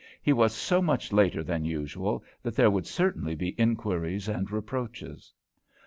He 0.19 0.33
was 0.33 0.51
so 0.51 0.81
much 0.81 1.13
later 1.13 1.43
than 1.43 1.63
usual 1.63 2.23
that 2.41 2.55
there 2.55 2.71
would 2.71 2.87
certainly 2.87 3.35
be 3.35 3.49
inquiries 3.55 4.27
and 4.27 4.49
reproaches. 4.51 5.31